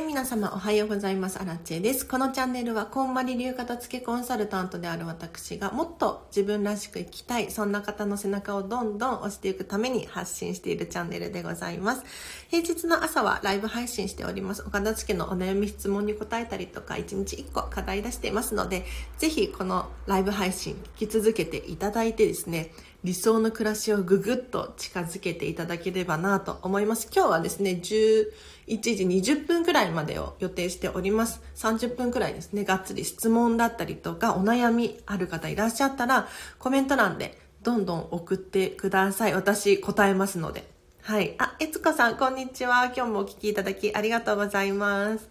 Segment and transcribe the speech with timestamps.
[0.00, 1.40] い、皆様おはようございます。
[1.40, 2.06] アラチェです。
[2.06, 12.04] このチャンネルは、こんまり流片付けコンサルタントである私が、もっと自分らしく生きたい、そんな方の背中をどんどん押していくために発信しているチャンネルでございます。
[12.48, 14.64] 平日の朝はライブ配信しております。
[14.66, 18.84] お片付けのお悩み質問に答えたりとか、1日1個課題出していますので、
[19.18, 22.72] ぜひこのライブ配信聞き続けていただいてですね、
[23.02, 27.08] 理想の暮らしをぐぐっと近づけていただければなと思います。
[27.14, 28.26] 今日はですね、11
[28.66, 31.40] 時20分くらいまでを予定しております。
[31.56, 39.34] 30分くらいですね、がっつり質問だったりとか、お悩みある方いらっしゃったら、コメント欄でどんどん送ってください。
[39.34, 40.68] 私答えますので。
[41.02, 41.34] はい。
[41.38, 42.92] あ、えつこさん、こんにちは。
[42.94, 45.28] 今日もお聞きいただきありがとうございます。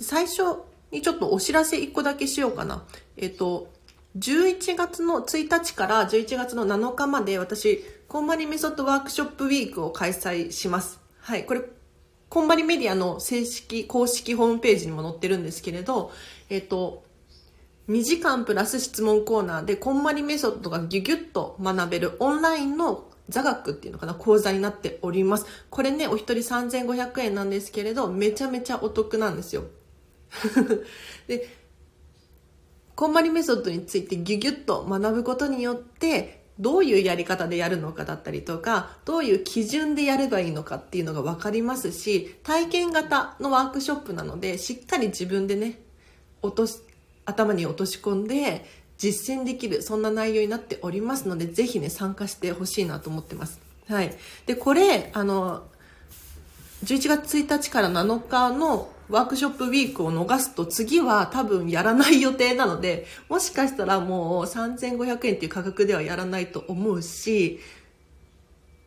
[0.00, 0.42] 最初
[0.90, 2.84] にちょっとお知らせ1個だけしようかな。
[3.16, 3.68] えっと、
[4.18, 11.00] 11月の1日から11月の7日まで私、コンマリメソッドワークショップウィークを開催します。
[11.20, 11.46] はい。
[11.46, 11.62] これ、
[12.28, 16.10] コンバリメディアの正式、公式ホームページにも載ってるんですけれど、
[16.48, 17.04] えっ、と、
[17.88, 25.46] 2時間プラス質問コーナーで、こんまりメソッドがギュギュッと学べるオンラインの座学っていうのかな、講座になっております。
[25.70, 29.64] これね、お一人3500円なんですけれど、めちゃめちゃお得なんですよ。
[31.26, 31.59] で、
[33.00, 45.78] こんまりメソッドについてギュギュッと学ぶことによって、どういうやり方でやるのかだったりとか、どういう基準でやればいいのかっていうのが分かりますし、体験型のワークショップなので、しっかり自分でね、
[46.42, 46.80] 落とし、
[47.24, 48.66] 頭に落とし込んで、
[48.98, 53.62] 実践できる、そんな内容になっておりますので、ぜひね、参加してほしいなと思ってます。
[53.88, 54.14] はい。
[54.44, 55.62] で、これ、あの、
[56.84, 67.60] 11月1日から7日のワークショップウィークを逃すと次は多分やらない予定なので、もしかしたらもう3500円っていう価格ではやらないと思うし、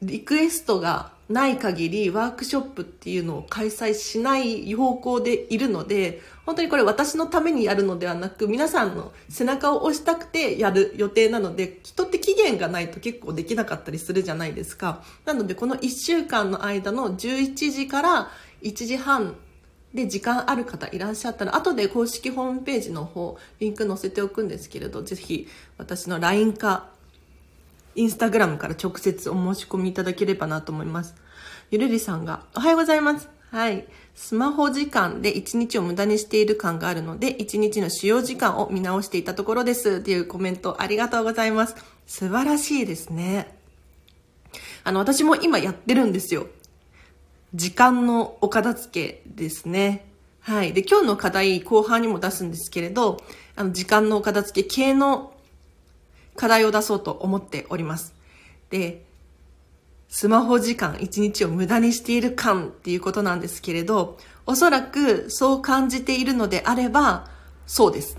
[0.02, 15.02] リクエストがない限りワークショップっていうのを開催しない方向でいるので、本当にこれ私のためにやるのではなく、皆さんの背中を押したくてやる予定なので、人って期限がないと結構できなかったりするじゃないですか。
[15.26, 18.32] なのでこの1週間の間の11時から
[18.62, 19.36] 1時半
[19.94, 26.90] で、時間ある方いらっしゃったら、後で公式ホームページの方、リンク載せておくんですけれど、ぜひ私の LINE か、
[27.96, 31.14] インスタグラムから直接お申し込みいただければなと思います。
[31.70, 33.30] ゆるりさんが、おはようございます。
[33.52, 33.86] はい。
[34.16, 39.98] スマホ時間で1日を無駄にしている感があるので、1日の使用時間を見直していたところです。
[39.98, 41.76] っていうコメントありがとうございます。
[42.08, 43.56] 素晴らしいですね。
[44.84, 46.48] あの、私も今やってるんですよ。
[47.56, 50.06] 時間のお片付けですね。
[50.42, 50.74] はい。
[50.74, 53.24] で、今日の課題後半にも出すんですけれど、
[53.56, 55.34] あの、時間のお片付け系の
[56.36, 58.14] 課題を出そうと思っております。
[58.70, 59.06] で、
[60.10, 67.30] スマホ時間1日を無駄にしている感っていうことなんですけれど、おそらくそう感じているのであれば、
[67.68, 68.18] そうです。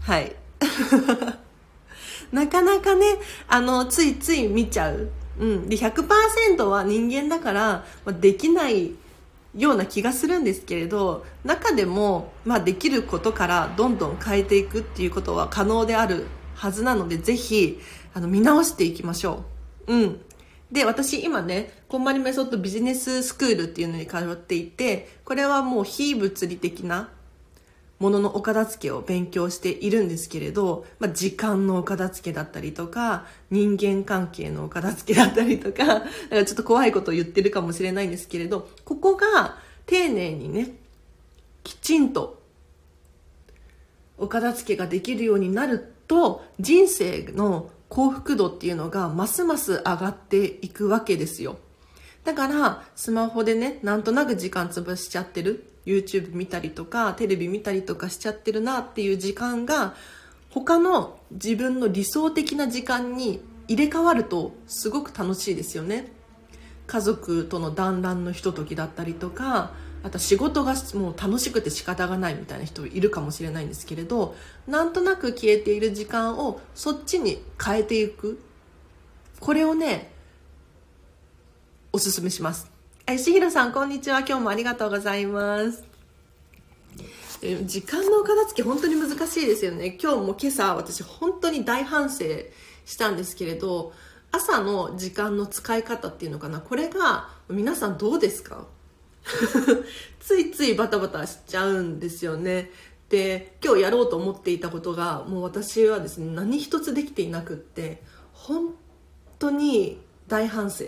[0.00, 0.34] はい。
[2.32, 3.06] なかなかね、
[3.48, 8.92] あの、ついつい見ちゃううん、で100%は人間だから、まあ、できない
[9.56, 17.80] ような気がするんですけれど中でも、まあ、できることからどんどん変えていくっていうことは可能であるはずなのでぜひ
[18.14, 19.44] あの見直していきましょ
[19.86, 19.94] う。
[19.94, 20.20] うん
[20.72, 27.10] で、私今ね、コンマリメソッドビジネススクールっていうのに通っていて、これはもう非物理的な
[28.04, 39.56] もののお片付けを勉強しているんですけれど、まあ、時間のお片付けだったりとか、人間関係のお片付けだったりとか、 かちょっと怖いことを言ってるかもしれないんですけれど、ここが
[39.86, 40.76] 丁寧にね、
[41.62, 42.42] きちんと
[44.18, 51.56] お片付けができるようになると、人生の幸福度っていうのがますます上がっていくわけですよ。
[52.24, 55.70] だから、スマホでね、なんとなく時間潰しちゃってる。
[55.86, 59.94] YouTube 見たりとかテレビ見たりとかしちゃってるなっていう時間が
[60.50, 66.12] 他の自分の理想的な時間に入れ替わるとすごく楽しいですよね。
[66.86, 69.72] 家族との団らんのひとときだったりとか
[70.02, 74.34] あと仕事がもう楽しくて仕方がないみたいな人いるかもしれないんですけれど
[74.66, 78.40] なんとなく消えている時間をそっちに変えていく。
[79.40, 80.12] これをね
[81.92, 82.73] おすすめします。
[83.12, 84.20] 石弘さん、こんにちは。
[84.20, 85.84] 今日もありがとうございます。
[87.66, 89.98] 時間の片付け本当に難しいですよね。
[90.02, 92.24] 今日も今朝私本当に大反省
[92.86, 93.92] したんですけれど、
[94.32, 96.60] 朝の時間の使い方っていうのかな。
[96.60, 98.64] これが皆さんどうですか？
[100.20, 102.70] ついついバタバタしちゃうんですよね。
[103.10, 108.02] で、今日やろうと思っていたことがもう私はですね、何一つできていなくって、
[108.32, 108.74] 本
[109.38, 110.86] 当に大反省。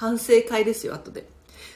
[0.00, 1.28] 反省会ですよ、後で。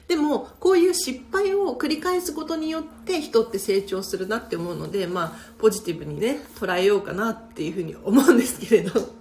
[0.09, 9.13] でもこういう失敗を繰り返すことによって人って成長するなって思うのでまあポジティブにね捉えようかなっていうふうに思うんですけれど。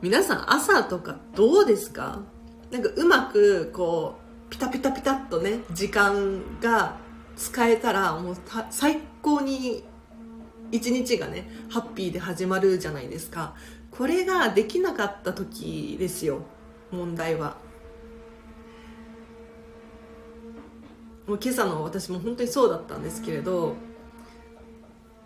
[0.00, 2.22] 皆さん朝とかどうですか？
[2.70, 4.16] なんかうまくこ
[4.48, 6.96] うピタピタピタっとね時間が
[7.36, 8.36] 使えたらもう
[8.70, 9.84] 最高に
[10.70, 13.54] 一日がねハッピーで始まるじゃないですか。
[13.90, 16.42] これができなかった時ですよ。
[16.92, 17.56] 問題は。
[21.26, 23.76] もう今朝の私も本当にそうだったんですけれど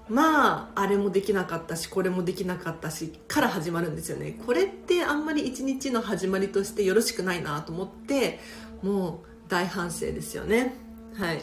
[0.09, 4.39] まああれもできなかったしこれもできなかったしから始まるんですよね。
[4.47, 8.39] これってあんまり一日の始まりとしてよろしくないなと思って
[8.83, 10.75] もう大反省ですよね。
[11.17, 11.43] はい。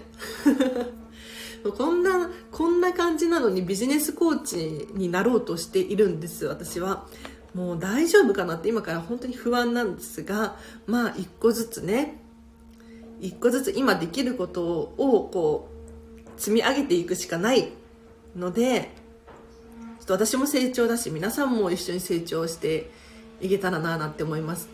[1.78, 7.06] こんなこんな感じなのにビジネスコーチになろうとしているんです私は。
[7.54, 10.58] もう大丈夫かなって今から本当に不安なんですが
[10.88, 12.20] まあ一個ずつね
[13.22, 15.70] 一個ずつ今できることをこ
[16.36, 17.70] う積み上げていくしかない
[18.36, 18.92] ので
[20.00, 22.90] ちょっと私も成長だし皆さんも一緒に成長して
[23.40, 24.68] いけたらななんて思います。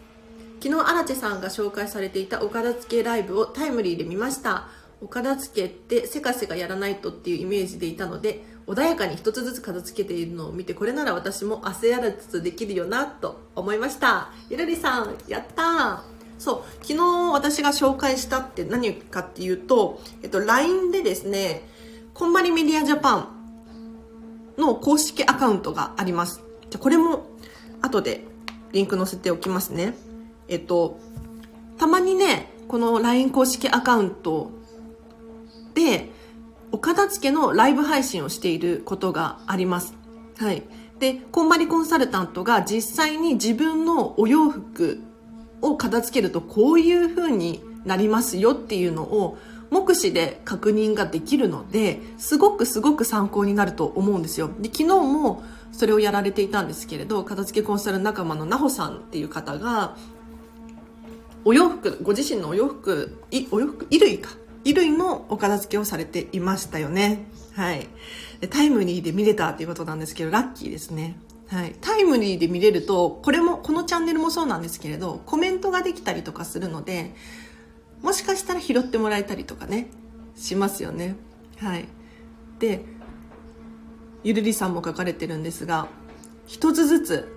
[0.62, 4.68] 昨日荒地さんが紹介されていたお片付けライブをタイムリーで見ました。
[5.02, 16.04] お片付けってせかせかやらないとっていうイメージでいたので穏やかに一つずつ片付けているのを見てこれなら私も汗やらずできるよなと思いましたゆるりさんやった
[16.38, 21.64] そう昨日私が紹介したって何かっていうと、えっと、LINE でですね
[22.14, 23.40] こんまりメディアジャパン
[24.60, 26.44] の公式アカウントがあります。
[26.70, 27.28] じゃこれも
[27.82, 28.26] 後で
[28.74, 29.96] リンク載せておきますね。
[30.48, 31.00] えっと、
[31.78, 34.52] たまにね、この LINE 公式アカウント
[35.74, 36.10] で、
[36.72, 39.96] お片付けのライブ配信をしていることがあります。
[40.38, 40.64] はい。
[41.00, 45.02] で、こんまりコンサルタントが実際に自分のお洋服
[45.62, 49.38] を片付けるとこういう風になりますよっていうのを
[49.72, 59.96] 目視で確認ができるのですごくすごく参考になると思うんですよで昨日もそれをやられていたんですけれど片付けコンサル仲間のなほさんっていう方が
[61.46, 64.32] お洋服ご自身のお洋服いお洋服衣類か
[64.74, 67.26] 衣類のお片付けをされていましたよね。
[67.56, 67.88] はい。
[68.50, 71.18] タイムリーで見れたっていうことなんですけどラッキーですね。
[71.50, 77.16] はい、タイムリーで見れるとこれもこのチャンネルもそうなんですけれどコメントができたりとかするので
[78.04, 79.90] もしかしたら拾ってもらえたりとかね
[80.36, 81.16] しますよね。
[81.58, 81.86] はい。
[82.60, 82.82] で
[84.24, 85.88] ゆるりさんも書かれてるんですが
[86.46, 87.36] 一つずつ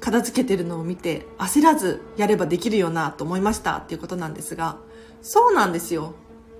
[0.00, 4.78] 片付けてるのを見て焦らずやればできるよなと思いましたっていうことなんですが
[5.22, 6.14] そうなんですよ。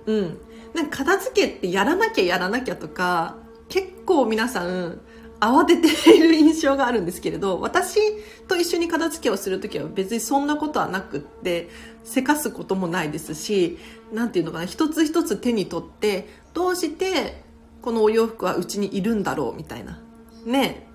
[0.05, 0.37] うん。
[0.73, 3.37] なんか片付けってやらなきゃやらなきゃとか
[3.67, 5.01] 結構皆さん
[5.41, 7.99] 慌てている印象があるんですけれど私
[8.47, 11.69] と一緒に片付けをする時は別にそんなことはなくって
[12.03, 13.79] せかすこともないですし
[14.13, 17.43] 何て言うのかな一つ一つ手に取ってどうして
[17.81, 19.99] このお洋服はうちにいるんだろうみたいな。
[20.45, 20.87] ね。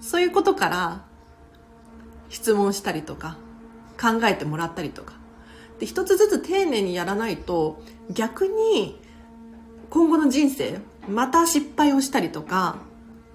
[0.00, 1.04] そういうことから
[2.30, 3.36] 質問したりとか
[4.00, 5.19] 考えてもらったりとか
[5.80, 9.00] で一つずつ丁寧にやらないと逆に
[9.88, 12.76] 今後の人生また失敗をしたりとか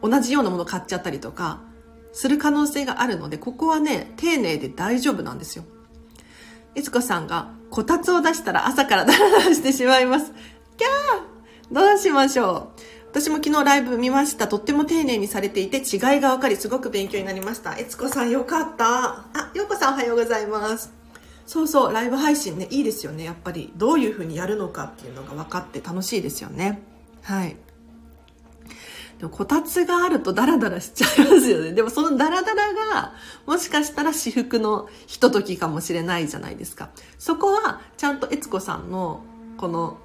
[0.02, 1.60] 同じようなもの買っちゃったりとか
[2.16, 5.66] する可能性があるので、ここはね、丁寧で大丈夫なんですよ。
[6.74, 10.32] いつこさんが、こたつを出したら朝からダラダラしてしまいます。
[10.78, 14.48] キャーどうしましょう私も昨日ライブ見ました。
[14.48, 17.78] とっても丁寧にされていて違いが分かりすごく勉強になりました。
[17.78, 19.26] えつこさんよかった。
[19.34, 21.05] あ、ようこさんおはようございます。
[21.46, 23.24] そうそう、ライブ配信ね、いいですよね。
[23.24, 26.82] やっぱりどういう風にやるのかっていうのが分かって楽しいですよね。
[27.22, 27.56] はい。
[29.20, 31.72] でもこたつがあるとダラダラしちゃいますよね。
[31.72, 33.14] でもそのダラダラが、
[33.46, 36.90] もしかしたら私服のひとときかもしれないじゃないですか。
[37.18, 39.24] そこは、ちゃんと悦子さんの、
[39.58, 39.98] この、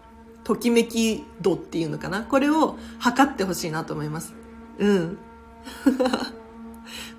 [0.45, 2.23] ときめき度っていうのかな。
[2.23, 4.33] これを測ってほしいなと思います。
[4.79, 5.19] うん。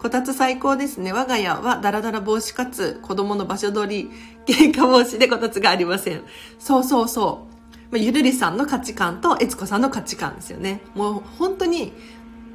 [0.01, 1.13] こたつ最高ですね。
[1.13, 4.11] 我が家はダラダラ防止かつ子供の場所取り、
[4.51, 6.23] 喧嘩防止でこたつがありません。
[6.57, 7.51] そうそうそう。
[7.91, 10.81] まあ、ゆるりさんの価値観と悦子さんの価値観ですよね。
[10.95, 11.93] もう本当に、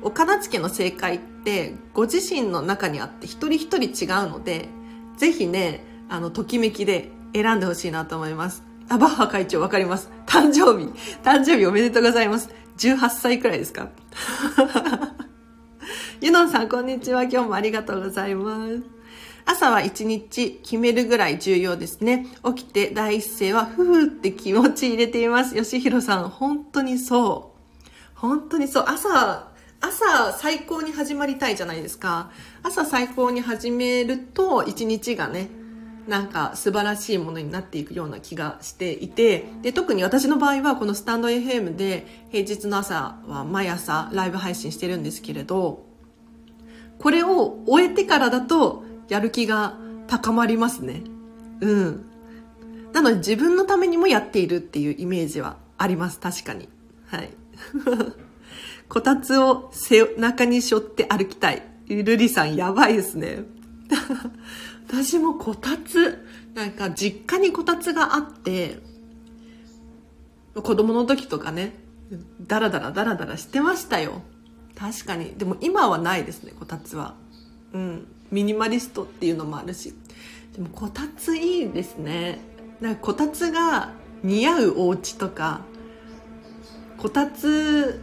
[0.02, 4.68] お片付けの正解ってご自身の中にあって一人一人違うので、
[5.16, 8.64] ぜひね、あの、ときめきで選んでほしいなと思います。
[8.88, 10.10] あ、バッハ会長わかります。
[10.26, 10.86] 誕生日。
[11.22, 12.50] 誕生日おめでとうございます。
[12.78, 13.88] 18歳くらいですか？
[16.22, 17.24] ゆのんさん、こんにちは。
[17.24, 18.82] 今日もありがとうございます。
[19.44, 22.26] 朝は一日決めるぐらい重要ですね。
[22.56, 25.54] 起きて第一声は、ふふって気持ち入れています。
[25.54, 27.90] 吉弘さん、本当にそう。
[28.14, 28.84] 本当にそう。
[28.86, 32.30] 朝、朝最高に始まりたいじゃないですか。
[32.62, 35.50] 朝最高に始めると一日がね、
[36.08, 45.85] なんか素晴らしいものになっていくような気がしていて、で、特に私の場合はこのスタンド FM で平日の朝は毎朝ライブ配信してるんですけれど、
[46.98, 49.76] これを終えてからだとやる気が
[50.06, 51.02] 高まりますね。
[51.60, 52.06] うん。
[52.92, 56.68] なので自分のためにもやっているっていうイメージはあります、確かに。
[57.06, 57.30] はい。
[58.88, 61.62] こたつを背中に背負って歩きたい。
[61.88, 63.44] ルリさんやばいですね。
[64.88, 66.24] 私もこたつ、
[66.54, 68.78] なんか実家にこたつがあって、
[70.54, 71.74] 子供の時とかね、
[72.40, 74.22] ダラダラダラダラしてましたよ。
[74.78, 75.34] 確かに。
[75.36, 77.14] でも今はないですね、こたつは。
[77.72, 78.06] うん。
[78.30, 79.94] ミニマリストっていうのもあるし。
[80.54, 82.38] でもこたついいですね。
[82.80, 83.92] なんかこたつが
[84.22, 85.62] 似合うお家とか、
[86.98, 88.02] こたつ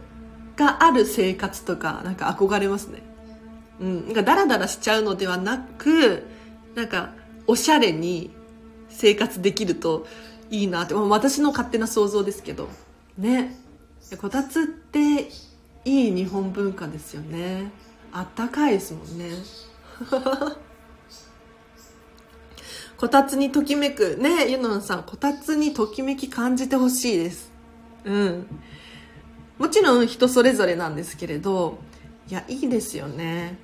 [0.56, 3.02] がある生活とか、なんか憧れますね。
[3.80, 4.06] うん。
[4.06, 6.24] なんかダラダラしちゃうのではなく、
[6.74, 7.12] なんか、
[7.46, 8.30] おしゃれに
[8.88, 10.06] 生活できると
[10.50, 12.68] いいなって、私の勝手な想像ですけど。
[13.18, 13.56] ね。
[14.20, 15.28] こたつって
[15.84, 17.70] いい日本文化ですよね。
[18.12, 19.30] あったかいですもんね。
[22.96, 24.16] こたつにときめく。
[24.16, 27.50] ねゆのんさん、こたつにときめき感じてほしいです。
[28.04, 28.46] うん。
[29.58, 31.78] もちろん人それぞれなんですけれど、
[32.28, 33.58] いや、いいですよね。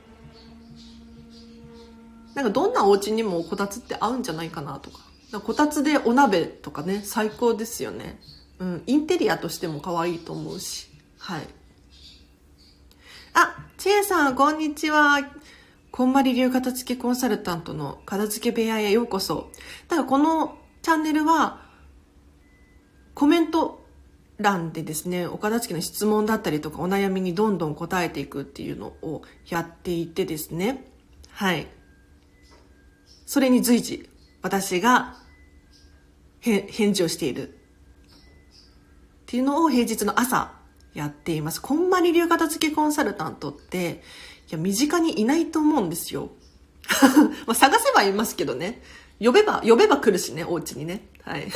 [2.35, 4.99] なんかどんなお家にもこたつって合うんじゃないかなとか。
[5.33, 8.21] かこたつでお鍋とかね、最高ですよね。
[8.59, 10.89] うん、インテリアとしても可愛いと思うし。
[11.19, 11.43] はい。
[13.43, 15.19] あ、ちえさん、こんにちは。
[15.91, 19.51] こんまり流片付けコンサルタントの片付け部屋へようこそ。
[19.89, 21.63] だかこのチャンネルは、
[23.15, 23.83] コメント
[24.37, 30.85] 欄でですね、お片付けの質問だったりとかお悩みにどんどん答えていくっていうのをやっていてですね。
[31.31, 31.67] はい。
[33.25, 34.07] それに随時、
[34.43, 35.17] 私が
[36.43, 37.49] 返事をしている。
[37.49, 37.53] っ
[39.25, 40.60] ていうのを平日の朝
[40.95, 41.61] やっています。
[41.61, 44.03] こんまり流片付けコンサルタントって、
[44.49, 46.31] いや、身近にいないと思うんですよ。
[47.47, 48.83] まあ、探せばいますけどね。
[49.21, 51.07] 呼べば、呼べば来るしね、お家にね。
[51.23, 51.49] はい。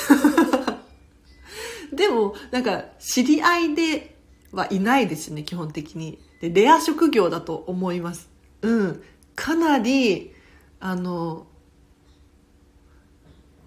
[1.93, 4.17] でも、なんか、知り合いで
[4.53, 6.19] はいないですね、基本的に。
[6.41, 8.29] で、レア職業だと思います。
[8.63, 9.03] うん。
[9.35, 10.33] かなり、
[10.81, 11.47] あの、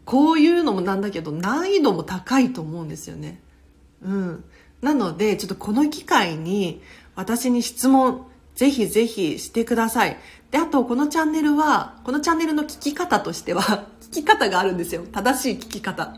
[0.06, 3.42] こういうのもなんだけど難易度も高いと思うんですよね。
[4.02, 4.46] うん。
[4.82, 6.82] なので、ちょっとこの機会に
[7.16, 10.18] 私に質問ぜひぜひしてください。
[10.52, 15.04] で、あとこのチャンネルは、このチャンネルの聞き方としては、 聞き方があるんですよ。
[15.12, 16.16] 正しい聞き方。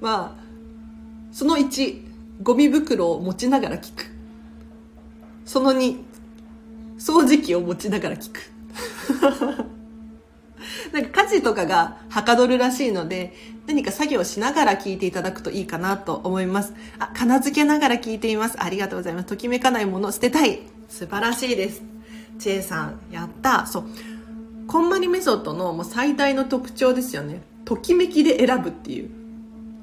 [0.00, 0.42] まあ、
[1.32, 2.02] その1、
[2.42, 4.04] ゴミ袋を持ちながら聞く。
[5.44, 5.98] その2、
[6.98, 8.40] 掃除機を持ちながら聞く。
[10.92, 13.34] なんか家事とかがはかどるらしいので、
[13.66, 16.74] 何か作業しながら聞いていただくといいかなと思います。
[16.98, 18.56] あ、片付けながら聞いています。
[18.58, 19.26] ありがとうございます。
[19.26, 20.60] ときめかないもの捨てたい。
[20.88, 21.82] 素晴らしいです。
[22.38, 23.66] チェさん、やった。
[23.66, 23.84] そう。
[24.66, 27.42] こんまりメソッドのもう最大の特徴ですよね。
[27.64, 29.10] ときめきで選ぶっていう。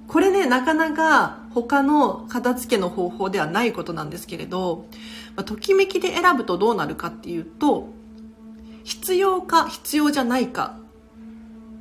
[0.07, 4.85] これね、なかなか他の片付けの方法ではないことなんですけれど、
[5.35, 7.89] まあ、ときめきで選ぶとどうなるかっていうと、
[8.87, 10.77] 必要か必要じゃないか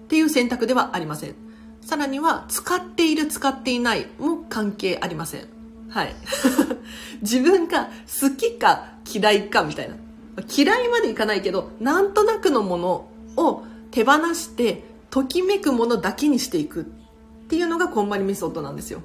[0.04, 1.36] っていう選択ではありません。
[1.80, 5.46] さらには、使っている使っていないも関係ありません。
[5.88, 6.16] はい。
[7.22, 9.94] 自分が好きか嫌いかみたいな。
[10.52, 16.84] 嫌いまでいかないけど、なんとなくのものを手放して、ときめくものだけにしていくっ
[17.46, 19.00] ていうのがこんまりメソッドなんですよ。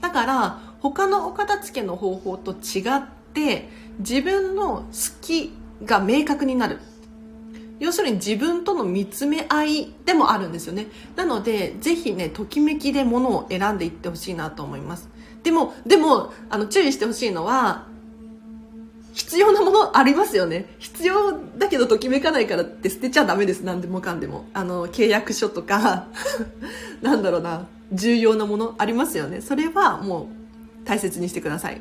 [0.00, 3.02] だから、他のお片付けの方法と違っ
[3.34, 3.68] て、
[3.98, 4.84] 自分の好
[5.20, 5.52] き
[5.84, 6.78] が明確になる。
[7.82, 10.86] 要するに自分との見つめ合いでもあるんですよね。
[11.16, 15.08] なので、ぜひね、ときめきで物を選んでいってほしいなと思います。
[15.42, 17.88] でも、でも、あの、注意してほしいのは、
[19.14, 20.76] 必要なものありますよね。
[20.78, 23.62] 必要だけどときめかないからって捨てちゃダメです。
[23.62, 24.44] 何でもかんでも。
[24.54, 26.06] あの、契約書とか
[27.02, 29.40] なんだろうな、重要なものありますよね。
[29.40, 30.28] それはも
[30.84, 31.80] う大切にしてください。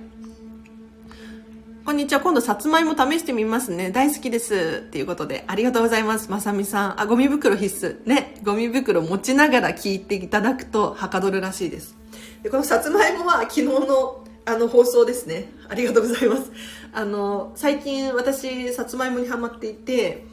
[1.83, 2.21] こんにちは。
[2.21, 3.89] 今度、さつまいも試してみますね。
[3.89, 4.83] 大好きです。
[4.85, 6.29] っていうことで、ありがとうございます。
[6.29, 7.01] まさみさん。
[7.01, 8.07] あ、ゴミ袋必須。
[8.07, 8.39] ね。
[8.43, 11.97] ゴミ袋持ちながら聞いていただくと、はかどるらしいです。
[12.43, 15.51] で、このさつまいもは昨日の、あの、放送ですね。
[15.69, 16.51] ありがとうございます。
[16.93, 20.27] あの、最近私、さつまいもにハマっていて、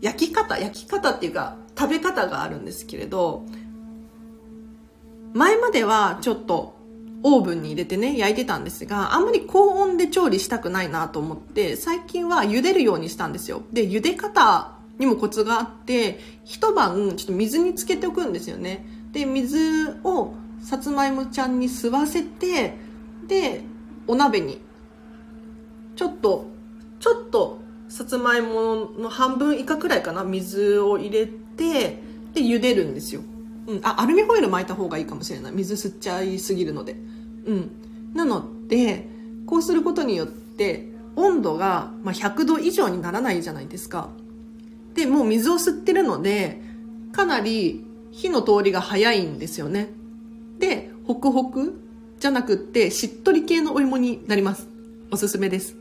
[0.00, 3.44] 焼き方、焼き方っていうか、食べ方があるんですけれど、
[5.34, 6.81] 前まではちょっと
[7.22, 13.62] オーブンに入れてね、焼いてたんですが、あんまり高温で調理したくないなと思って、最近は茹でるようにしたんですよ。
[13.72, 18.86] で、茹で方にもコツがあって一晩ちょっと水につけておくんですよね。
[19.12, 22.76] で水をさつまいもちゃんに吸わせて
[23.26, 23.62] で
[24.06, 24.60] お鍋に
[25.96, 26.46] ちょっと
[27.00, 31.98] ちょっとさつまいもの半分以下くらいかな水を入れて
[32.32, 33.20] で茹でるんですよ、
[33.66, 35.52] うん、あアルミホイル巻いた方がいいかもしれない。
[35.52, 36.96] 水吸っちゃいすぎるので。
[37.46, 37.70] うん。
[38.14, 39.06] なので
[39.46, 44.08] こうすることによって温度が、100度以上にならないじゃないですか。
[44.94, 46.60] でもう水を吸ってるので
[47.12, 49.90] かなり火の通りが早いんですよね。
[50.58, 51.80] でホクホク
[52.18, 54.68] じゃなくってしっとり系のお芋になります。
[55.10, 55.76] おすすめです。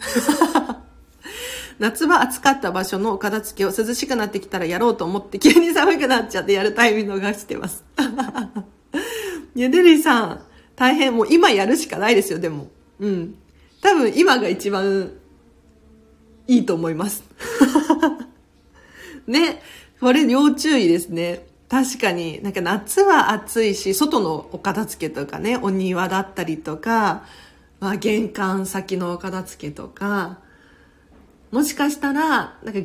[1.78, 7.84] 夏は暑かった場所の片付けを涼しくなってきたらやろうと思って急に寒くなっちゃってやるタイミング逃してます。
[9.56, 10.40] ゆでりさん、
[10.80, 12.68] 大変、もう今やるしかないですよ、でも。
[13.00, 13.34] うん。
[13.82, 15.12] 多分今が一番
[16.46, 17.22] いいと思います。
[19.28, 19.60] ね。
[20.00, 21.46] これ要注意ですね。
[21.68, 27.24] 確かに、なんか夏は暑いし、外のお片付けとかね、お庭だったりとか、
[27.78, 30.38] まあ玄関先のお片付けとか、
[31.50, 32.80] もしかしたら、なんか、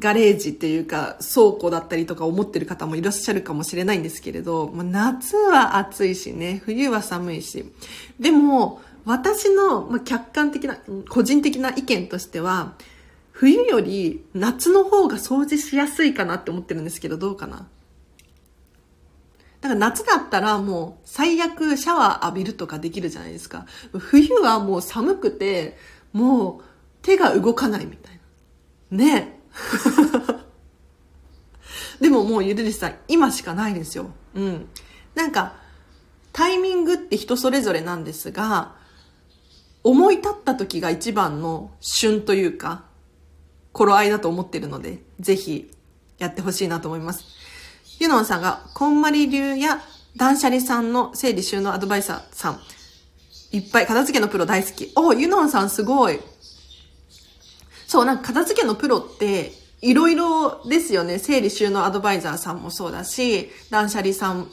[0.00, 7.70] ガレージっていうか倉庫だったりとか思ってる方もいらっしゃるかもしれないんですけれど、まあ、夏は暑いしね、冬は寒いし。
[8.18, 10.78] でも、私の、ま、客観的な、
[11.08, 12.74] 個人的な意見としては、
[13.30, 17.68] 冬より夏の方が掃除しやすいかなって思ってるんですけど、どうかな
[19.60, 23.66] だから夏だったらもう最悪シャワー浴びるとかできるじゃないですか。
[23.92, 25.76] 冬はもう寒くて、
[26.12, 26.64] もう
[27.02, 28.20] 手が動かないみたい
[28.90, 29.04] な。
[29.04, 29.39] ね
[32.00, 34.10] でももうゆでりさん、今しかないですよ。
[34.34, 34.68] うん。
[35.14, 35.54] なんか、
[36.32, 38.76] タイミングって人それぞれなんですが、
[39.82, 42.84] 思い立った時が一番の旬というか、
[43.72, 45.70] 頃合いだと思ってるので、ぜひ
[46.18, 47.24] やってほしいなと思います。
[47.98, 49.80] ユノンさんが、こんまり流や
[50.16, 52.60] 断捨離さんの整理収納アドバイザーさん、
[53.52, 54.92] いっぱい片付けのプロ大好き。
[54.96, 56.20] おユノンさんすごい。
[57.86, 61.18] そう、なんか片付けのプロって、いろいろですよね。
[61.18, 64.48] 整理収納アドバイザーさんもそうだし、断捨離さん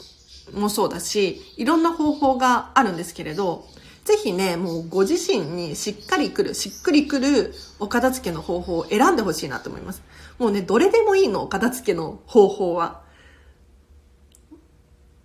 [0.53, 3.65] もそうだし、いろんな方法があるんですけれど、
[4.05, 10.01] ぜひね、もうご自身にしっかりくる、しっくりくるお片付けの方法を選んでほしいなと思います。
[10.39, 13.01] もうね、どれでもいいの、お片付けの方法は。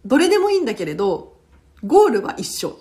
[0.04, 1.36] どれでもいいんだけれど、
[1.84, 2.76] ゴールは一緒。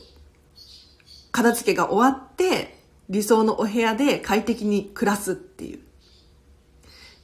[1.31, 2.79] 片付けが終わって、
[3.09, 5.90] 理想のお部屋で快適に暮らすっていう。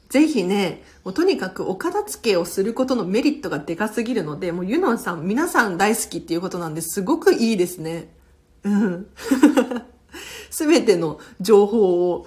[0.09, 8.09] ぜひね、もうとにかくお片付けをすることのメリットがでかすぎるので、もうユノンさん皆さん大好きっていうことなんですごくいいですね。
[8.63, 9.07] うん。
[10.49, 12.25] すべての情報を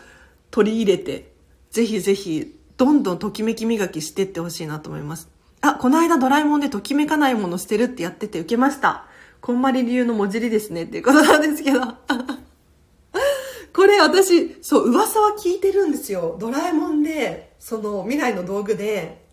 [0.50, 1.32] 取り入れて、
[1.70, 5.28] ぜひぜひどんどんときめき磨きしてってほしいなと思います。
[5.62, 9.06] あ、この間ドラえもんでときめかないもの捨てるってやってて受けました。
[9.40, 11.80] こんまり理由の文字りですねっていうことなんですけど。
[13.72, 16.36] これ私、そう、噂は聞いてるんですよ。
[16.38, 19.24] ドラえもんで、その未来の道具で、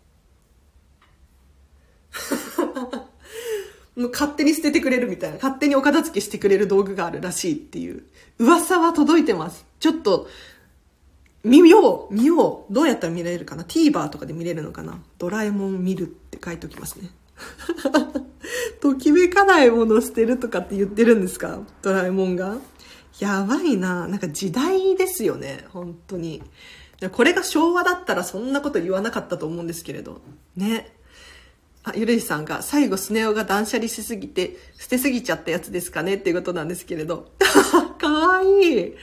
[3.96, 8.04] もう勝手に捨ててくれるみたいな、勝手にお片付けしてくれる道具があるらしいっていう、
[8.38, 9.66] 噂は届いてます。
[9.80, 10.28] ちょっと、
[11.44, 15.02] 見よう見ようどうやったら見られるかな ?TVer とかで見れるのかな？
[15.18, 17.10] ドラえもん見るって書いておきますね。
[18.82, 21.62] ときめかないもの捨てるとかって言ってるんですか？
[21.82, 22.58] ドラえもんが。
[23.20, 24.08] やばいな。
[24.08, 25.66] なんか時代ですよね。
[25.70, 26.44] 本当に。
[27.12, 30.22] これが昭和だったらそんなこと言わなかったと思うんですけれど。
[30.56, 30.92] ね。
[31.84, 37.32] あ、ゆるいさんが、最後スネ夫が断捨離しすぎて、捨てすぎちゃったやつですかねっていうことなんですけれど。
[38.00, 38.96] かわいい。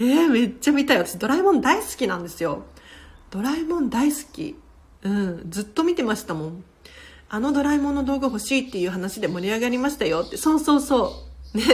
[0.00, 0.98] えー、めっちゃ見たい。
[0.98, 2.62] 私ドラえもん大好きなんですよ。
[3.30, 4.56] ドラえもん大好き。
[5.02, 6.64] うん、ずっと見てましたもん。
[7.28, 10.36] あのドラえもんの道具欲しいっていう話で盛り上がりましたよって。
[10.36, 11.58] そうそうそう。
[11.58, 11.64] ね。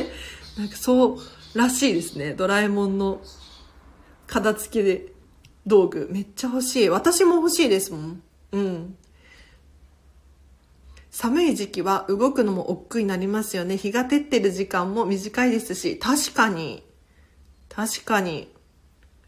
[0.56, 1.18] なんかそう、
[1.54, 2.34] らしいですね。
[2.34, 3.20] ドラえもんの
[4.26, 5.12] 片付けで
[5.68, 6.08] 道具。
[6.10, 6.88] めっちゃ欲しい。
[6.88, 8.22] 私も欲しいですもん。
[8.52, 8.96] うん。
[11.10, 13.76] 寒い時期は動くのも億劫になりますよね。
[13.76, 16.82] 日が照ってる時間も短いですし、確かに。
[17.68, 18.52] 確かに。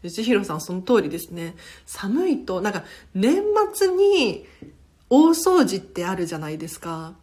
[0.01, 1.55] 藤弘さんその通りですね。
[1.85, 4.45] 寒いと、なんか年末に
[5.09, 7.13] 大掃除ってあるじゃないですか。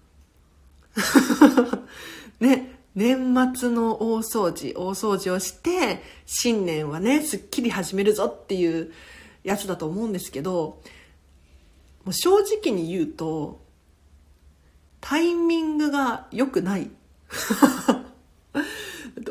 [2.40, 8.92] ね、年末の大掃除、大掃除をして、新年はね、すっきり始めるぞっていう
[9.44, 10.82] やつだと思うんですけど、
[12.04, 13.60] もう正直に言うと、
[15.00, 16.90] 大ミングが良くない。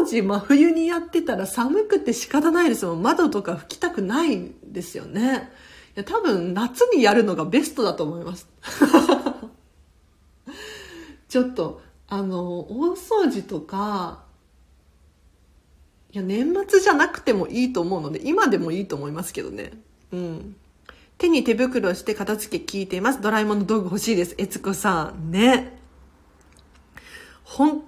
[0.00, 3.02] 掃除真冬にやってたら寒くて仕方ないですもん。
[3.02, 5.52] 窓とか拭きたくないですよね。
[5.94, 8.48] いや多分夏にやるのがベストだと思います。
[11.28, 11.82] ちょっと、
[12.14, 14.22] あの、大掃除とか、
[16.12, 19.72] いや、年末じゃなくてもいいと思うので、今でもいいと思いますけどね。
[20.12, 20.56] うん。
[21.18, 23.20] 手に手袋して片付け聞いています。
[23.20, 24.36] ドラえもんの道具欲しいです。
[24.38, 25.32] えつこさん。
[25.32, 25.76] ね。
[27.42, 27.82] 本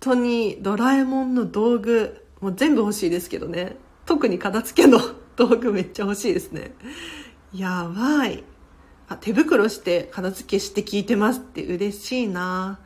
[0.00, 3.76] 当にドラえもんの道具、もう全部欲しいですけどね。
[4.06, 4.98] 特に片付けの
[5.36, 6.74] 道具めっちゃ欲しいですね。
[7.52, 8.42] やばい。
[9.10, 12.78] あ、手袋して片付けして聞いてますって嬉しいな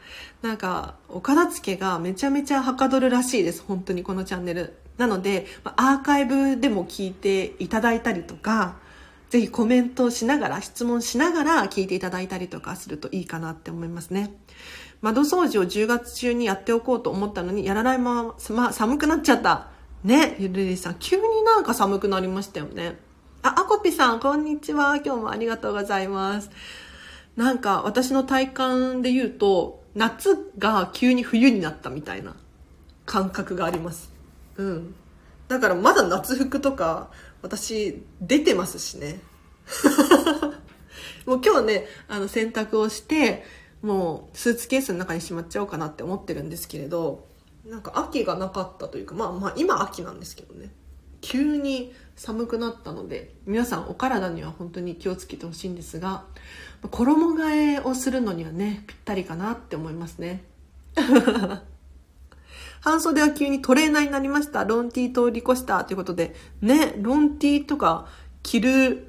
[0.45, 3.65] なんか、お片付けがめちゃめちゃはかどるらしいです。
[3.67, 4.75] 本当にこのチャンネル。
[4.99, 8.77] なので、アーカイブでも聞いていただいたりとか、
[9.31, 14.35] ぜひコメントしながら、質問しながら聞いていただいたりとかするといいかなって思いますね。
[15.01, 19.69] 窓掃除を10月中にやっておこうと思ったのに、やらないまま、寒くなっちゃった。
[20.03, 22.99] ね、ゆるりさん、急になんか寒くなりましたよね。
[23.41, 24.97] あ、あこぴさん、こんにちは。
[24.97, 26.51] 今日もありがとうございます。
[27.35, 32.35] なんか、私の体感で言うと、夏が急に冬になったみたいな
[33.07, 34.13] 感覚があります。
[34.57, 34.95] うん。
[35.49, 37.11] だからまだ夏服とか、
[37.43, 39.21] 私、出てますしね。
[41.27, 43.45] もう今日ね、あの、洗濯をして、
[43.83, 47.27] もう、スーツケースの中にしまっちゃおうかなって思ってるんですけれど、
[47.67, 50.71] なんか秋がなかったというか、まあまあ、今秋なんですけどね。
[51.21, 56.25] 急に寒くなったので、皆さんお体には本当に気をつけてほしいんですが、
[56.91, 60.45] 衣替えをするのにはね、ぴったりかなって思いますね。
[62.81, 64.65] 半袖は急にトレーナーになりました。
[64.65, 68.07] ロンティー通り越したということで、ね、ロンティーとか
[68.43, 69.09] 着る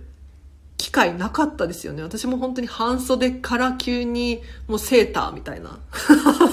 [0.78, 2.02] 機会なかったですよね。
[2.02, 5.80] 私も本当に半袖から急にもうセーターみたいな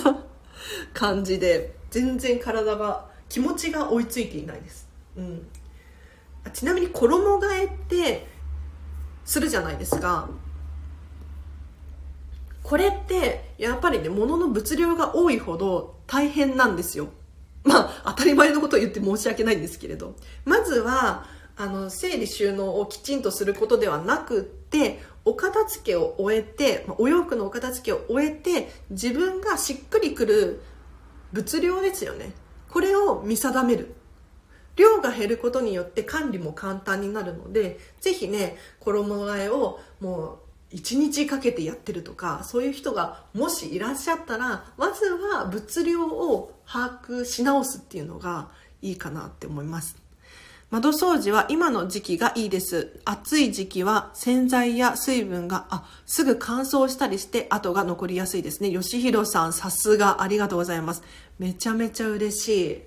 [0.93, 4.89] 感じで、全然体が、気持ちが追いついていないです。
[5.17, 5.47] うん。
[6.51, 8.27] ちなみに衣替えって
[9.25, 10.29] するじゃないですか。
[12.63, 17.09] これってやっぱりね物の物量が多いほど大変なんですよ。
[17.65, 20.17] まあ当たり前のことを言って申し訳ないんですけれど。
[20.45, 21.27] まずは
[21.57, 30.63] あの整理収納をきちんとすることではなくってお片付けを終えてお洋服のお片付けを終えて自分がしっくりくる
[31.33, 32.33] 物量ですよね。
[32.71, 33.95] これを見定める。
[34.77, 40.39] 量が減ることによって管理も簡単になるのでぜひね衣替えをも
[40.73, 48.49] う1日かけてやってるとかそういう人がもしいらっしゃったらまずは物量を把握し直すっていうのが
[48.81, 50.03] いいかなって思います
[50.73, 52.99] 窓掃除は今の時期がいいです。
[53.05, 58.71] 暑い時期は洗剤や水分が、あ、すぐ乾燥したりして跡が残りやすいですね。
[58.71, 61.03] 吉弘さん、さすがありがとうございます。
[61.39, 62.83] めちゃめちゃ嬉しい。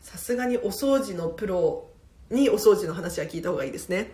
[0.00, 1.88] さすがにお掃除のプロ
[2.30, 4.12] にお掃除の話は聞いた方がいいですね。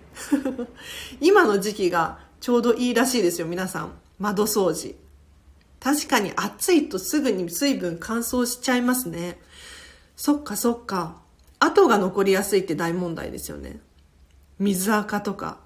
[1.20, 3.92] 今の時期がちょうどいいらしいですよ、皆さん。
[4.18, 4.94] 窓掃除。
[5.80, 9.40] 確かに暑いとすぐに水分乾燥しちゃいますね。
[10.16, 11.20] そっかそっか。
[11.58, 13.80] 跡が残りやすいって大問題ですよね。
[14.58, 15.58] 水垢とか。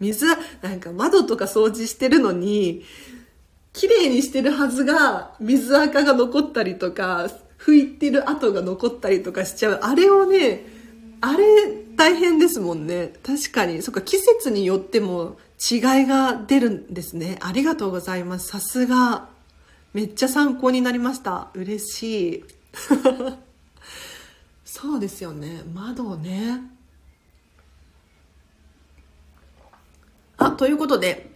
[0.00, 0.26] 水、
[0.62, 2.84] なんか窓とか掃除してるのに、
[3.72, 7.28] 綺麗にしてるはずが、水垢が残ったりとか、
[7.66, 9.80] 拭いてる跡が残ったりとかしちゃう。
[9.82, 10.64] あれをね、
[11.20, 11.44] あれ
[11.96, 13.12] 大変ですもんね。
[13.24, 13.82] 確かに。
[13.82, 17.38] そっか、季節によっても違いが出るんですね。
[17.40, 18.46] ありがとうございます。
[18.46, 19.28] さすが。
[19.94, 21.48] めっちゃ参考になりました。
[21.54, 22.44] 嬉しい。
[24.64, 25.62] そうですよね。
[25.74, 26.60] 窓ね。
[30.36, 31.32] あ、ということで、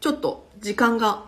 [0.00, 1.24] ちょっと時間が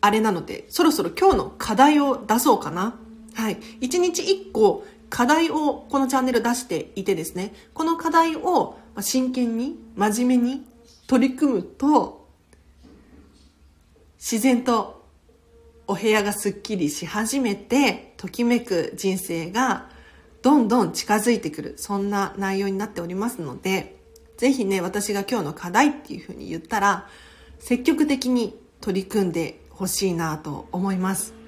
[0.00, 2.94] あれなので、そろそろ今日の課題を出そうかな。
[3.34, 3.56] はい。
[3.80, 10.66] 1日1個課題をこのチャンネル出していてですね、この課題を真剣に、真面目に
[11.06, 12.28] 取り組むと、
[14.18, 15.04] 自然と
[15.86, 19.90] お部屋がすっきりし始めて、ときめく人生が
[20.40, 23.96] どんどん近づいてくる、そんな内容になっておりますので、
[24.38, 27.08] ぜひね、私が今日の課題っていうふうに言ったら、
[27.58, 31.41] 積極的に取り組んでほしいなと思います。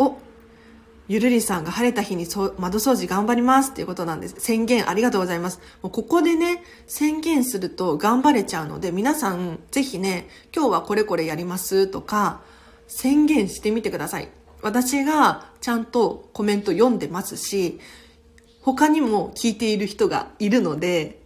[0.00, 0.16] お、
[1.08, 4.36] ゆるりさんが晴れた日にそう窓掃除頑張りますっていうことなんです。
[4.38, 5.60] 宣言ありがとうございます。
[5.82, 12.40] もうここでね、宣言すると頑張れちゃうので、皆さんぜひね、今日はこれこれやりますとか、
[12.86, 14.28] 宣言してみてください。
[14.62, 17.80] 私がちゃんとコメント読んでますし、
[18.62, 21.20] 他にも聞いている人がいるので、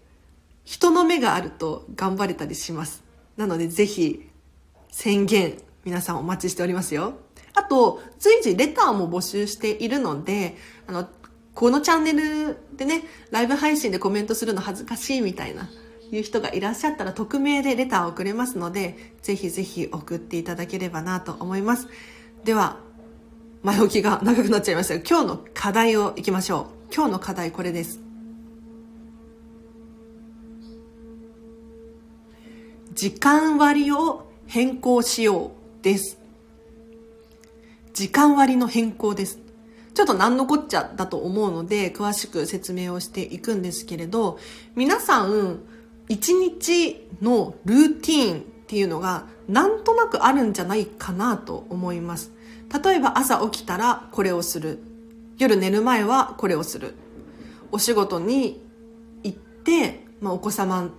[0.64, 3.04] 人の目があると頑張れたりします。
[3.37, 4.30] なのでぜひ
[4.90, 7.23] 宣言皆さんお待ちしておりますよ。
[7.55, 11.09] あと、随時レターも募集しているので、あの、
[11.55, 15.71] このチャンネルでね、ライブ配信でコメントするの恥ずかしいみたいな、
[16.11, 21.88] いう人がいらっしゃったら匿名でレターを送れますので、ぜひぜひ送っていただければなと思います。
[22.45, 22.79] では、
[23.62, 26.95] 前置きが長くなっちゃいました、今日の課題をいきましょう。
[26.95, 28.01] 今日の課題これです。
[32.95, 36.23] 時間割を変更しようです。
[37.94, 39.38] 時間割の変更です。
[39.94, 44.40] ちょっと何のこっちゃだと思うので、詳しく説明をしていくんですけれど、
[44.74, 45.61] 皆さん、
[46.09, 52.33] 一日のルーティーンっていうのが、なんとなくあるんじゃないかなと思います。
[52.85, 54.80] 例えば朝起きたらこれをする。
[55.38, 56.94] 夜寝る前はこれをする。
[57.70, 58.61] お仕事に
[59.22, 60.90] 行って、まあ、お子様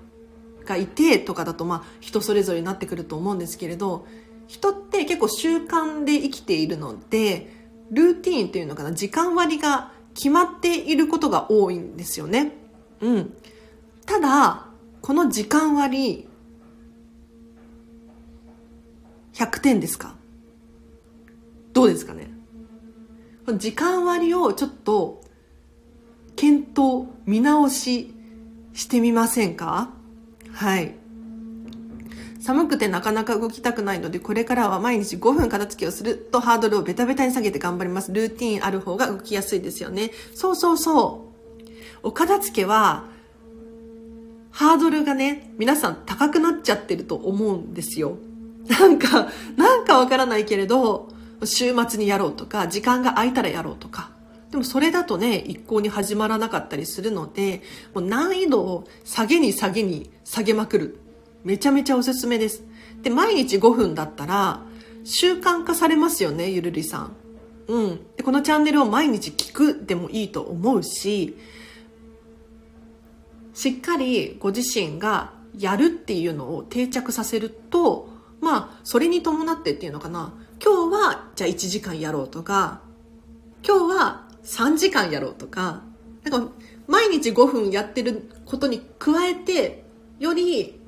[0.63, 4.07] がいてとかだと、まあ、人それぞれになってくると思うんですけれど、
[4.47, 7.51] 人って結構習慣で生きているので、
[7.91, 12.53] ルーティーンっていうのかな、時間割が決まっていることが多いんですよね。
[13.01, 13.33] うん。
[14.05, 14.67] ただ、
[15.01, 16.27] この時間割、
[19.33, 20.15] 100点ですか？
[21.73, 22.29] どうですかね？
[23.57, 25.21] 時間割をちょっと
[26.35, 28.13] 検討、見直し
[28.73, 29.89] してみませんか？
[30.53, 30.95] はい。
[32.45, 38.13] 寒くてなかなか動きたくないので、これからは毎日5分片付けをするとハードルをベタベタに下げて頑張ります。
[38.13, 40.11] ルーティンある方が動きやすいですよね。
[40.35, 41.31] そうそうそ
[41.63, 41.67] う。
[42.03, 43.05] お片付けは、
[44.51, 48.19] ハードルがね、皆さん高くなっちゃってると思うんですよ。
[48.67, 51.09] なんか、なんかわからないけれど、
[51.43, 54.11] 週末にやろうとか、時間が空いたらやろうとか。
[54.51, 57.63] でもそれだとね、一向に始まらなかったりするので、
[57.95, 61.04] もう難易度を下げに下げに下げまくる。
[61.45, 62.63] めちゃめちゃおすすめです。
[63.03, 64.61] で、毎日5分だったら、
[65.03, 67.15] 習慣化されますよね、ゆるりさん。
[67.67, 67.99] うん。
[68.17, 71.37] で、このチャンネルを毎日聞くでもいいと思うし、
[73.53, 78.09] しっかりご自身がやるっていうのを定着させると、
[78.41, 80.33] まあ、それに伴ってっていうのかな。
[80.63, 82.81] 今日は、じゃあ1時間やろうとか、
[83.63, 85.83] 今日は3時間やろうとか、
[86.23, 86.51] なんか、
[86.87, 89.85] 毎日5分やってることに加えて、
[90.19, 90.79] より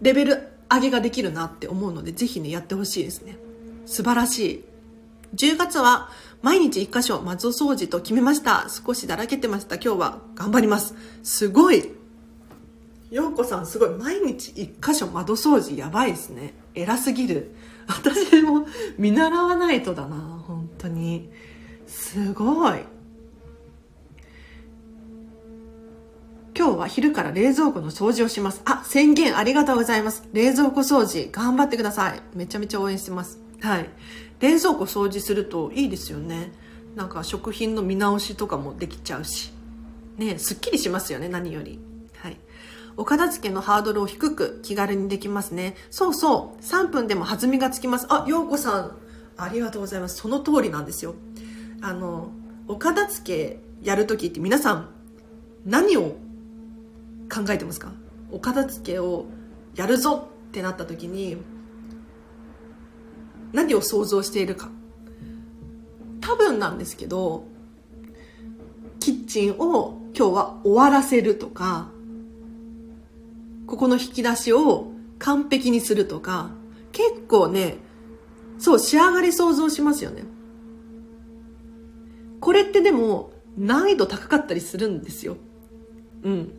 [0.00, 3.38] レベル上げができるなって思うので、ぜひね、やってほしいですね。
[3.86, 4.64] 素晴らしい。
[5.34, 6.08] 10月は
[6.42, 8.66] 毎日1箇所窓掃除と決めました。
[8.68, 9.76] 少しだらけてました。
[9.76, 10.94] 今日は頑張ります。
[11.22, 11.92] すごい。
[13.10, 13.90] ようこさんすごい。
[13.90, 16.54] 毎日1箇所窓掃除やばいですね。
[16.74, 17.54] 偉すぎる。
[17.86, 18.66] 私も
[18.98, 20.16] 見習わないとだな。
[20.46, 21.30] 本当に。
[21.86, 22.80] すごい。
[26.66, 28.60] 今日は昼から冷蔵庫の掃除をします。
[28.64, 30.28] あ、宣言ありがとうございます。
[30.32, 32.20] 冷蔵庫掃除、頑張ってください。
[32.34, 33.38] めちゃめちゃ応援してます。
[33.60, 33.88] はい。
[34.40, 36.50] 冷蔵庫掃除するといいですよね。
[36.96, 39.52] なんか食品の見直しとかもできちゃうし。
[40.16, 41.78] ね、すっきりしますよね、何より。
[42.16, 42.36] はい。
[42.96, 45.76] お片付けのハードルを低く気軽にできますね。
[45.90, 46.64] そうそう。
[46.64, 48.08] 3分でも弾みがつきます。
[48.10, 48.96] あ、ようこさん。
[49.36, 50.16] ありがとうございます。
[50.16, 51.14] その通りなんですよ。
[51.80, 52.32] あの、
[52.66, 54.88] お片付けやるときって皆さん
[55.64, 56.16] 何を
[57.32, 57.92] 考えてますか？
[58.30, 59.26] お片付けを
[59.74, 61.36] やるぞってなった時に
[63.52, 64.70] 何を想像しているか。
[66.20, 67.44] 多分なんですけど
[68.98, 71.88] キッチンを今日は終わらせるとか
[73.66, 76.50] ここの引き出しを完璧にするとか
[76.92, 77.76] 結構ね
[78.58, 80.24] そう仕上がり想像しますよね。
[82.40, 85.36] これってでも難易度高かったりするんですよ。
[86.22, 86.52] うん。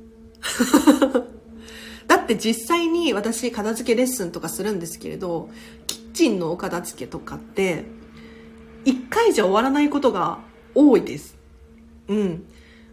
[2.27, 5.49] って実際に私片付けレッスンとかするんですけれど、
[5.87, 7.85] キッチンのお片付けとかって、
[8.83, 10.39] 一回じゃ終わらないことが
[10.75, 11.37] 多いです。
[12.09, 12.45] うん。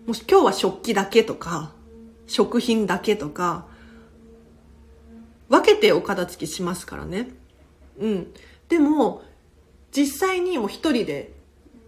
[0.06, 1.72] もし今日は食器だけとか、
[2.28, 3.66] 食品だけとか、
[5.48, 7.30] 分けてお片付けしますからね。
[7.98, 8.32] うん。
[8.68, 9.22] でも、
[9.90, 11.32] 実際にもう一人で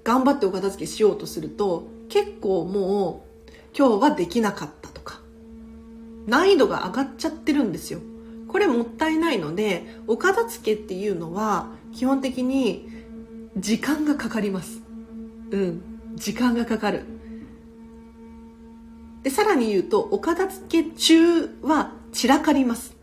[0.05, 4.91] 頑張ってお片付けしようとすると、結構もう今日はできなかった、
[6.27, 8.01] 難易度が上がっちゃってるんですよ。
[8.49, 12.89] これもったいないので、お片付けっていうのは基本的に
[13.57, 14.81] 時間がかかります。
[15.51, 15.83] うん。
[16.15, 17.05] 時間がかかる。
[19.23, 22.97] で、さらに言うと、お片付け中は散らかります。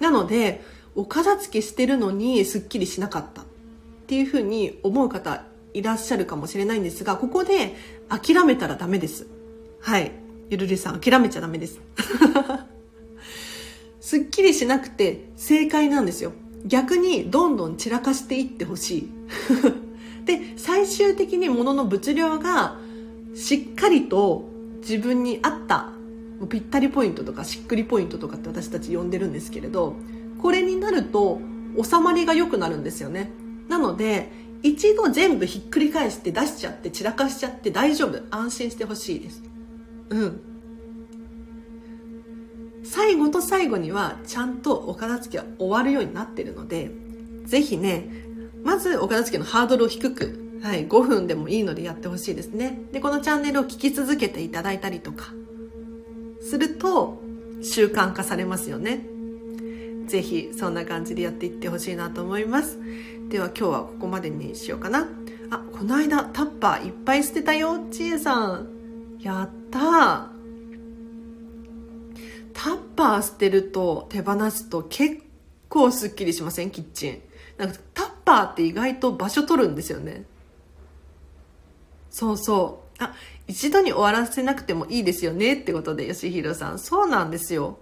[0.00, 0.62] なので、
[0.94, 3.44] お片付けしてるのにすっきりしなかったっ
[4.06, 7.74] ていうふうに思う方いらっしゃるかもしれないんですが、ここで
[8.08, 9.26] 諦めたらダメです。
[9.80, 10.21] はい。
[10.50, 11.80] ゆるりさん、諦めちゃダメです。
[14.00, 16.32] すっきりしなくて正解なんですよ。
[16.64, 19.08] 逆にどんどん散らかしていってほしい
[20.24, 22.78] で最終的に物の物量が
[23.34, 24.48] しっかりと
[24.80, 25.90] 自分に合った
[26.48, 29.96] ぴったりポイントとかしっくりポイントとかって私たち呼んでるんですけれど
[30.40, 31.40] これになると
[31.82, 33.30] 収まりが良くなるんですよね
[33.68, 34.30] なので
[34.62, 39.42] 一度全部ひっくり返して出しちゃって散らかしちゃって大丈夫安心してほしいです
[40.10, 40.40] うん。
[42.84, 46.90] 最後と最後にはちゃんとお片付けは終わるようになってるので
[47.44, 48.10] ぜひね
[48.64, 52.80] まずお片付けのハードルを低く、はい、5分でもいいのでやってほしいですね。
[52.92, 55.32] でこのチャンネルを聞き続けていただいたりとか
[56.40, 57.20] すると
[57.62, 59.06] 習慣化されますよね。
[60.06, 62.78] ぜひそんな感じでやっていってほしいなと思います。
[63.28, 65.08] では今日はここまでにしようかな。
[65.50, 68.71] あこの間タッパーいっぱい捨てたよちえさん。
[69.22, 70.30] やった。
[72.54, 75.22] タッパー捨てると手放すと結
[75.68, 76.70] 構すっきりしません？
[76.70, 77.22] キッチン。
[77.56, 80.24] なんかタッパーって意外と場所取るんですよね。
[82.10, 83.02] そうそう。
[83.02, 83.14] あ
[83.48, 86.78] 一度に終わらせなくてもいいですよねってことで吉弘さん。
[86.78, 87.78] そうなんですよ。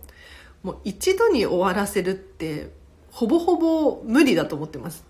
[0.62, 2.70] もう一度に終わらせるって
[3.10, 5.04] ほぼほぼ無理だと思ってます。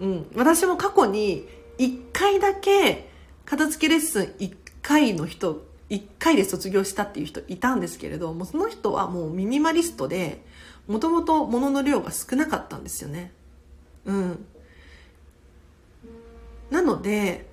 [0.00, 1.46] うん、私も過去に
[1.78, 3.10] 1回だけ
[3.44, 10.42] 片付けレッスン1回の人1回で卒業したっていう人いたんですけれどもその人はもうミニマリストで
[10.88, 13.30] もともと物の量が少なかったんですよね。
[14.06, 14.44] うん。
[16.70, 17.46] なので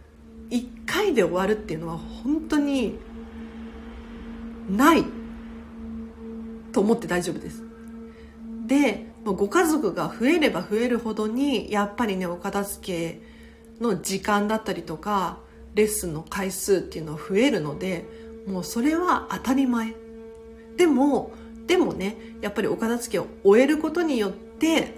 [0.49, 2.97] 1回で終わるっていうのは本当に
[4.69, 5.04] ない
[6.71, 7.62] と思って大丈夫です。
[8.67, 13.21] でご家族が増えれば増えるほどにやっぱりねお片付け
[13.84, 15.39] の時間だったりとか
[15.75, 18.06] レッスンの回数っていうのは増えるので
[18.50, 19.94] もうそれは当たり前
[20.78, 21.32] でも
[21.68, 24.96] でもねやっぱりお片付けを終えることによって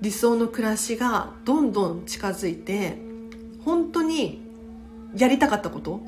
[0.00, 2.98] 理想の暮らしがどんどん近づいて
[3.64, 4.42] 本当に
[5.16, 6.00] やりたかったこと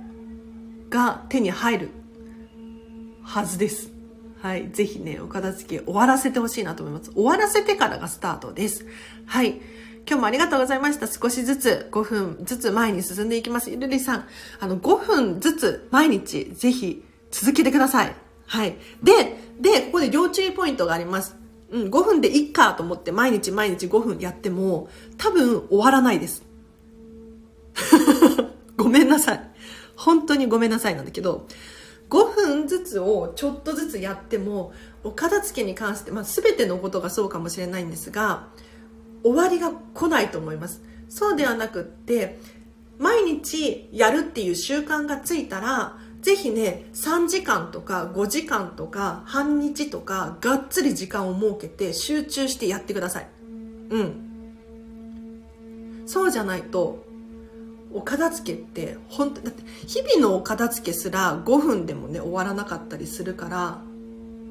[0.90, 1.90] が手に入る
[3.22, 3.94] はずです
[4.44, 4.68] はい。
[4.72, 7.10] ぜひね、お片付け終わらせてほしいなと思います。
[7.12, 8.84] 終わらせてからがスタートです。
[9.24, 9.58] はい。
[10.06, 11.06] 今日もありがとうございました。
[11.06, 13.70] 少しずつ5分ずつ前に進んでいきます。
[13.70, 14.28] ゆるりさん、
[14.60, 18.14] あの、5分ずつ毎日ぜひ続けてください。
[18.46, 18.76] はい。
[19.02, 21.36] で、で、ここで要注意ポイントがあります。
[21.70, 26.44] うん、5分でいっかと思って毎日毎日5分やっても多分終わらないです。
[28.76, 29.50] ごめんなさい。
[29.96, 31.46] 本当にごめんなさいなんだけど、
[32.10, 38.48] 5分ずつをちょっとずつやってもお片付けに関して、まあ、全てのことがそうかもしれないんですが
[39.24, 40.82] 終わりが来ないと思います。
[41.08, 42.38] そうではなくって
[42.98, 53.28] 毎日やるっていう習慣がついたらぜひね3時間とか5時間とか半日とかがっつり時間を設けて集中してやってください。
[53.90, 54.20] うん。
[56.06, 57.04] そうじゃないと
[57.92, 63.80] お片付けって本当だって日々のお片付けすら5分でもね終わらなかったりするから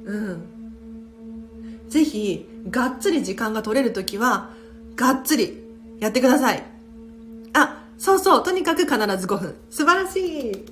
[0.06, 0.54] うん。
[1.90, 4.52] ぜひがっつり時間が取れる時は
[4.96, 5.64] がっつり
[6.00, 6.64] やってください
[7.54, 10.20] あそうそうとにかく必ず5分素晴らし
[10.52, 10.66] い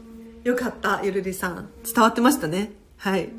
[0.44, 3.30] よかったゆるりさん伝わってましたねはい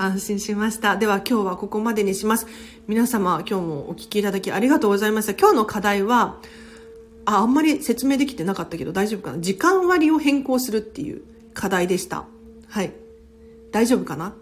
[0.00, 0.96] 安心しました。
[0.96, 2.46] では今日はここまでにします。
[2.86, 5.34] 皆様今日もお聞きいただきありがとうございました。
[5.34, 6.38] 今日の課題は
[7.24, 9.38] あ、あんまり説明できてなかったけど大丈夫かな？
[9.40, 11.22] 時間割を変更するっていう
[11.52, 12.26] 課題でした。
[12.68, 12.92] はい。
[13.72, 14.34] 大丈夫かな？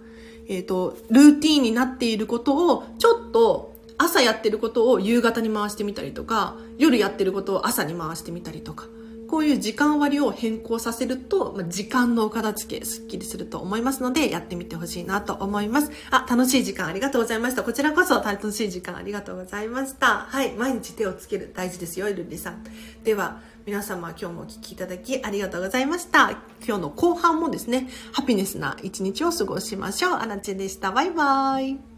[0.46, 8.86] えっ、ー、と、ルーティーンになっていることをちょっと朝やってることを夕方に回してみたりとか、夜やってることを朝に回してみたりとか、
[9.28, 15.90] こういう時間割を変更させると、まあ、時間のお片付けすっきりすると思いますので、やってみてほしいなと思います。
[16.10, 17.62] あ、楽しい時間ありがとうございました。
[17.62, 20.26] こちらこそ楽しい時間ありがとうございました。
[20.28, 22.64] はい、毎日手をつける大事ですよ、ルリさん。
[23.02, 26.30] では、皆様今日もお聴きいただきありがとうございました。
[26.64, 30.12] 今日の後半もですね、ハピネスな一日を過ごしましょう。
[30.14, 30.92] あなちでした。
[30.92, 31.95] バイバーイ。